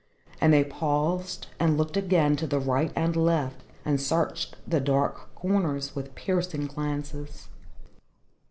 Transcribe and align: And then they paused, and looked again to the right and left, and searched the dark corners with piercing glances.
And 0.41 0.51
then 0.51 0.63
they 0.63 0.67
paused, 0.67 1.45
and 1.59 1.77
looked 1.77 1.95
again 1.95 2.35
to 2.37 2.47
the 2.47 2.59
right 2.59 2.91
and 2.95 3.15
left, 3.15 3.61
and 3.85 4.01
searched 4.01 4.55
the 4.67 4.79
dark 4.79 5.35
corners 5.35 5.95
with 5.95 6.15
piercing 6.15 6.65
glances. 6.65 7.49